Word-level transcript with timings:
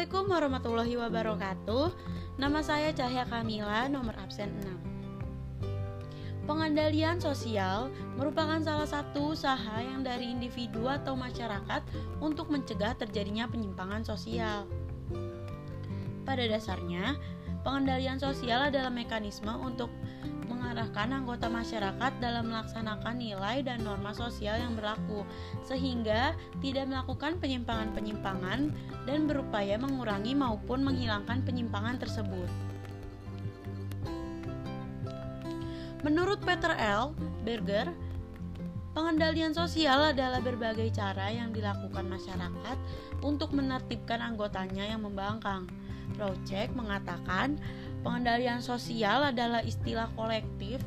Assalamualaikum 0.00 0.32
warahmatullahi 0.32 0.96
wabarakatuh. 0.96 1.86
Nama 2.40 2.64
saya 2.64 2.88
Cahya 2.88 3.28
Kamila, 3.28 3.84
nomor 3.84 4.16
absen 4.16 4.48
6. 5.60 6.48
Pengendalian 6.48 7.20
sosial 7.20 7.92
merupakan 8.16 8.56
salah 8.64 8.88
satu 8.88 9.36
usaha 9.36 9.76
yang 9.84 10.00
dari 10.00 10.32
individu 10.32 10.88
atau 10.88 11.12
masyarakat 11.20 11.84
untuk 12.16 12.48
mencegah 12.48 12.96
terjadinya 12.96 13.44
penyimpangan 13.52 14.00
sosial. 14.00 14.64
Pada 16.24 16.48
dasarnya, 16.48 17.20
pengendalian 17.62 18.16
sosial 18.20 18.68
adalah 18.68 18.88
mekanisme 18.88 19.50
untuk 19.60 19.92
mengarahkan 20.50 21.10
anggota 21.14 21.46
masyarakat 21.48 22.12
dalam 22.20 22.50
melaksanakan 22.52 23.16
nilai 23.16 23.64
dan 23.64 23.82
norma 23.82 24.12
sosial 24.12 24.58
yang 24.60 24.76
berlaku, 24.76 25.24
sehingga 25.64 26.36
tidak 26.60 26.86
melakukan 26.90 27.38
penyimpangan-penyimpangan 27.38 28.70
dan 29.08 29.20
berupaya 29.24 29.80
mengurangi 29.80 30.36
maupun 30.36 30.84
menghilangkan 30.84 31.42
penyimpangan 31.42 31.96
tersebut. 31.98 32.50
Menurut 36.00 36.40
Peter 36.44 36.72
L. 36.80 37.12
Berger, 37.44 37.92
pengendalian 38.92 39.54
sosial 39.54 40.12
adalah 40.14 40.42
berbagai 40.42 40.90
cara 40.94 41.30
yang 41.30 41.54
dilakukan 41.54 42.06
masyarakat 42.06 42.76
untuk 43.22 43.54
menertibkan 43.54 44.22
anggotanya 44.22 44.86
yang 44.90 45.06
membangkang. 45.06 45.70
Project 46.18 46.74
mengatakan 46.74 47.56
Pengendalian 48.00 48.64
sosial 48.64 49.28
adalah 49.28 49.60
istilah 49.60 50.08
kolektif 50.16 50.80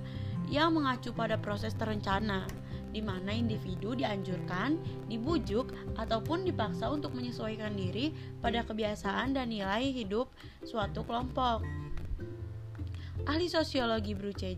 yang 0.50 0.74
mengacu 0.74 1.14
pada 1.14 1.38
proses 1.38 1.78
terencana, 1.78 2.50
di 2.90 3.06
mana 3.06 3.30
individu 3.30 3.94
dianjurkan, 3.94 4.82
dibujuk, 5.06 5.70
ataupun 6.02 6.42
dipaksa 6.42 6.90
untuk 6.90 7.14
menyesuaikan 7.14 7.78
diri 7.78 8.14
pada 8.42 8.66
kebiasaan 8.66 9.38
dan 9.38 9.54
nilai 9.54 9.94
hidup 9.94 10.30
suatu 10.66 11.06
kelompok. 11.06 11.62
Ahli 13.30 13.48
sosiologi 13.48 14.18
Bruce 14.18 14.58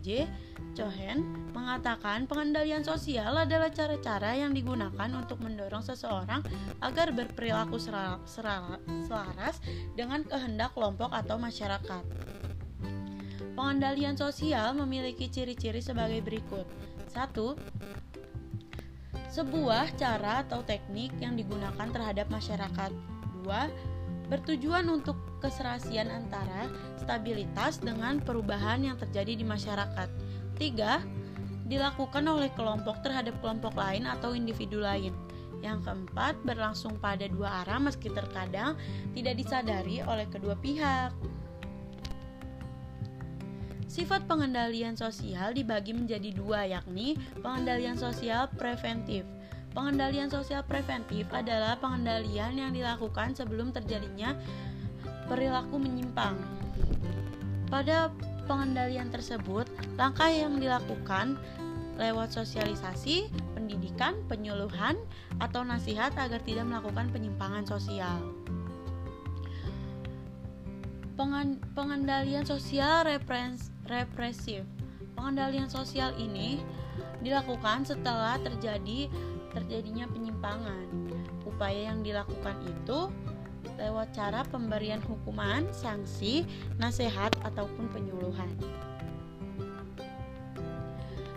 Cohen 0.76 1.48
mengatakan 1.56 2.28
pengendalian 2.28 2.84
sosial 2.84 3.32
adalah 3.32 3.72
cara-cara 3.72 4.36
yang 4.36 4.52
digunakan 4.52 5.08
untuk 5.16 5.40
mendorong 5.40 5.80
seseorang 5.80 6.44
agar 6.84 7.16
berperilaku 7.16 7.80
selaras 7.80 9.56
dengan 9.96 10.20
kehendak 10.28 10.76
kelompok 10.76 11.16
atau 11.16 11.40
masyarakat. 11.40 12.04
Pengendalian 13.56 14.20
sosial 14.20 14.76
memiliki 14.76 15.32
ciri-ciri 15.32 15.80
sebagai 15.80 16.20
berikut. 16.20 16.68
1. 17.08 17.56
Sebuah 19.32 19.96
cara 19.96 20.44
atau 20.44 20.60
teknik 20.60 21.16
yang 21.24 21.40
digunakan 21.40 21.88
terhadap 21.88 22.28
masyarakat. 22.28 22.92
2. 23.48 24.28
Bertujuan 24.28 24.84
untuk 24.92 25.16
keserasian 25.40 26.12
antara 26.12 26.68
stabilitas 27.00 27.80
dengan 27.80 28.20
perubahan 28.20 28.84
yang 28.84 29.00
terjadi 29.00 29.40
di 29.40 29.44
masyarakat. 29.46 30.25
3. 30.58 31.68
Dilakukan 31.70 32.24
oleh 32.26 32.50
kelompok 32.54 33.02
terhadap 33.02 33.36
kelompok 33.44 33.74
lain 33.76 34.08
atau 34.08 34.32
individu 34.32 34.80
lain. 34.80 35.12
Yang 35.64 35.88
keempat, 35.88 36.36
berlangsung 36.44 37.00
pada 37.00 37.26
dua 37.26 37.64
arah 37.64 37.80
meski 37.80 38.12
terkadang 38.12 38.76
tidak 39.16 39.34
disadari 39.40 40.04
oleh 40.04 40.28
kedua 40.28 40.54
pihak. 40.60 41.10
Sifat 43.86 44.28
pengendalian 44.28 44.92
sosial 44.92 45.56
dibagi 45.56 45.96
menjadi 45.96 46.28
dua, 46.36 46.68
yakni 46.68 47.16
pengendalian 47.40 47.96
sosial 47.96 48.44
preventif. 48.52 49.24
Pengendalian 49.72 50.28
sosial 50.28 50.64
preventif 50.64 51.28
adalah 51.32 51.80
pengendalian 51.80 52.60
yang 52.60 52.72
dilakukan 52.76 53.32
sebelum 53.32 53.72
terjadinya 53.72 54.36
perilaku 55.28 55.80
menyimpang. 55.80 56.36
Pada 57.72 58.12
pengendalian 58.46 59.12
tersebut, 59.12 59.66
langkah 59.98 60.30
yang 60.30 60.56
dilakukan 60.56 61.36
lewat 62.00 62.32
sosialisasi, 62.32 63.28
pendidikan, 63.52 64.16
penyuluhan, 64.30 64.96
atau 65.42 65.66
nasihat 65.66 66.14
agar 66.16 66.40
tidak 66.44 66.64
melakukan 66.64 67.10
penyimpangan 67.12 67.66
sosial 67.66 68.20
pengendalian 71.72 72.44
sosial 72.44 73.08
represif. 73.88 74.62
Pengendalian 75.16 75.72
sosial 75.72 76.12
ini 76.20 76.60
dilakukan 77.24 77.88
setelah 77.88 78.36
terjadi 78.44 79.08
terjadinya 79.56 80.04
penyimpangan. 80.12 80.86
Upaya 81.48 81.88
yang 81.88 82.04
dilakukan 82.04 82.60
itu 82.68 83.08
lewat 83.74 84.14
cara 84.14 84.46
pemberian 84.46 85.02
hukuman, 85.02 85.66
sanksi, 85.74 86.46
nasihat 86.78 87.34
ataupun 87.42 87.90
penyuluhan. 87.90 88.48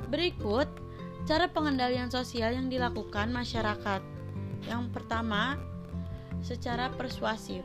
Berikut 0.09 0.69
cara 1.29 1.45
pengendalian 1.49 2.09
sosial 2.09 2.57
yang 2.57 2.69
dilakukan 2.69 3.29
masyarakat. 3.29 4.01
Yang 4.65 4.83
pertama, 4.93 5.57
secara 6.41 6.89
persuasif. 6.93 7.61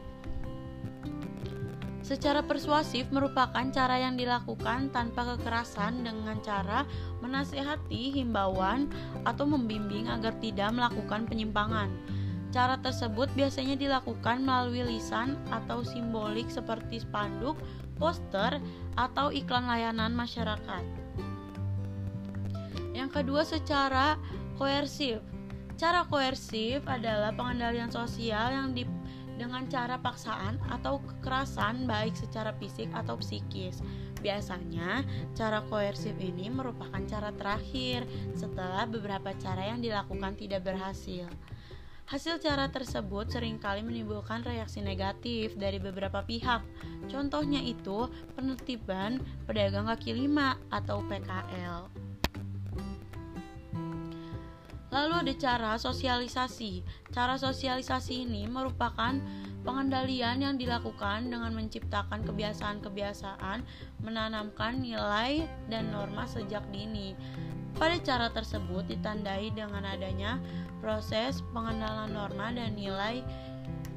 Secara 2.04 2.44
persuasif 2.44 3.08
merupakan 3.08 3.64
cara 3.72 3.96
yang 3.96 4.20
dilakukan 4.20 4.92
tanpa 4.92 5.24
kekerasan 5.24 6.04
dengan 6.04 6.36
cara 6.44 6.84
menasehati 7.24 8.12
himbauan 8.12 8.92
atau 9.24 9.48
membimbing 9.48 10.12
agar 10.12 10.36
tidak 10.36 10.68
melakukan 10.76 11.24
penyimpangan. 11.24 11.88
Cara 12.54 12.78
tersebut 12.78 13.26
biasanya 13.34 13.74
dilakukan 13.74 14.46
melalui 14.46 14.86
lisan 14.86 15.34
atau 15.50 15.82
simbolik 15.82 16.46
seperti 16.46 17.02
spanduk, 17.02 17.58
poster, 17.98 18.62
atau 18.94 19.34
iklan 19.34 19.66
layanan 19.66 20.14
masyarakat. 20.14 20.86
Yang 22.94 23.10
kedua 23.10 23.42
secara 23.42 24.14
koersif. 24.54 25.18
Cara 25.74 26.06
koersif 26.06 26.86
adalah 26.86 27.34
pengendalian 27.34 27.90
sosial 27.90 28.54
yang 28.54 28.70
di 28.70 28.86
dengan 29.34 29.66
cara 29.66 29.98
paksaan 29.98 30.62
atau 30.70 31.02
kekerasan 31.02 31.90
baik 31.90 32.14
secara 32.14 32.54
fisik 32.62 32.86
atau 32.94 33.18
psikis. 33.18 33.82
Biasanya, 34.22 35.02
cara 35.34 35.58
koersif 35.66 36.14
ini 36.22 36.54
merupakan 36.54 37.02
cara 37.10 37.34
terakhir 37.34 38.06
setelah 38.38 38.86
beberapa 38.86 39.34
cara 39.42 39.74
yang 39.74 39.82
dilakukan 39.82 40.38
tidak 40.38 40.62
berhasil. 40.62 41.26
Hasil 42.04 42.36
cara 42.36 42.68
tersebut 42.68 43.32
sering 43.32 43.56
kali 43.56 43.80
menimbulkan 43.80 44.44
reaksi 44.44 44.84
negatif 44.84 45.56
dari 45.56 45.80
beberapa 45.80 46.20
pihak. 46.20 46.60
Contohnya 47.08 47.64
itu 47.64 48.12
penertiban 48.36 49.24
pedagang 49.48 49.88
kaki 49.88 50.12
lima 50.12 50.60
atau 50.68 51.00
PKL. 51.08 51.88
Lalu 54.92 55.14
ada 55.16 55.34
cara 55.40 55.72
sosialisasi. 55.80 56.84
Cara 57.08 57.40
sosialisasi 57.40 58.28
ini 58.28 58.44
merupakan 58.52 59.16
pengendalian 59.64 60.44
yang 60.44 60.54
dilakukan 60.60 61.32
dengan 61.32 61.56
menciptakan 61.56 62.20
kebiasaan-kebiasaan, 62.20 63.64
menanamkan 64.04 64.76
nilai 64.76 65.48
dan 65.72 65.88
norma 65.88 66.28
sejak 66.28 66.62
dini. 66.68 67.16
Pada 67.74 67.98
cara 68.00 68.30
tersebut 68.30 68.86
ditandai 68.86 69.50
dengan 69.50 69.82
adanya 69.82 70.38
proses 70.78 71.42
pengenalan 71.50 72.14
norma 72.14 72.54
dan 72.54 72.78
nilai 72.78 73.24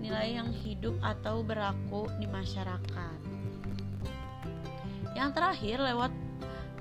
nilai 0.01 0.38
yang 0.38 0.49
hidup 0.53 0.97
atau 1.01 1.41
berlaku 1.41 2.09
di 2.21 2.25
masyarakat. 2.29 3.19
Yang 5.17 5.29
terakhir 5.33 5.77
lewat 5.81 6.11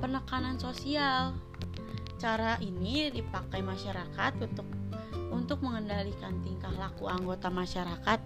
penekanan 0.00 0.60
sosial. 0.60 1.36
Cara 2.16 2.56
ini 2.64 3.12
dipakai 3.12 3.60
masyarakat 3.60 4.32
untuk 4.40 4.64
untuk 5.28 5.60
mengendalikan 5.60 6.40
tingkah 6.40 6.72
laku 6.80 7.12
anggota 7.12 7.52
masyarakat 7.52 8.20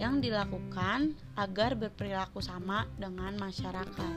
yang 0.00 0.24
dilakukan 0.24 1.12
agar 1.36 1.76
berperilaku 1.76 2.40
sama 2.40 2.88
dengan 2.96 3.36
masyarakat. 3.36 4.16